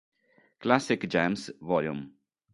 Classic 0.61 1.05
Gems 1.07 1.53
Vol. 1.59 1.93